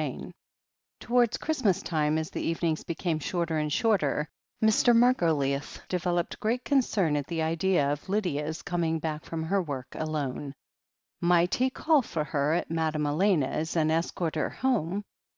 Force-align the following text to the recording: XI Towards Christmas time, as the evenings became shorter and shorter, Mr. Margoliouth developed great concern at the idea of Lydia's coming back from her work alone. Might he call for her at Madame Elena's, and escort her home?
XI 0.00 0.32
Towards 1.00 1.36
Christmas 1.36 1.82
time, 1.82 2.16
as 2.16 2.30
the 2.30 2.40
evenings 2.40 2.84
became 2.84 3.18
shorter 3.18 3.58
and 3.58 3.70
shorter, 3.70 4.30
Mr. 4.64 4.96
Margoliouth 4.96 5.86
developed 5.88 6.40
great 6.40 6.64
concern 6.64 7.16
at 7.18 7.26
the 7.26 7.42
idea 7.42 7.92
of 7.92 8.08
Lydia's 8.08 8.62
coming 8.62 8.98
back 8.98 9.26
from 9.26 9.42
her 9.42 9.60
work 9.60 9.88
alone. 9.94 10.54
Might 11.20 11.56
he 11.56 11.68
call 11.68 12.00
for 12.00 12.24
her 12.24 12.54
at 12.54 12.70
Madame 12.70 13.06
Elena's, 13.08 13.76
and 13.76 13.92
escort 13.92 14.36
her 14.36 14.48
home? 14.48 15.04